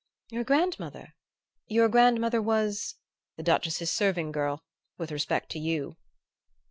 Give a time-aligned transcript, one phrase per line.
[0.31, 1.13] "Your grandmother?
[1.67, 2.95] Your grandmother was?"
[3.37, 4.63] "The Duchess's serving girl,
[4.97, 5.95] with respect to you."